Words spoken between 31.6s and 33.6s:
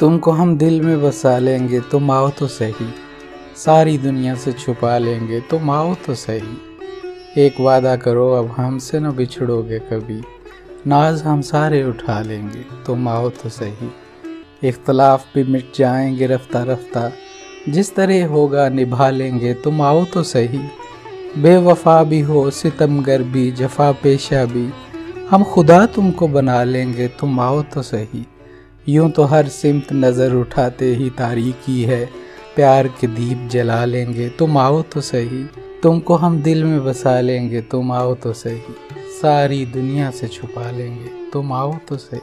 है। प्यार के दीप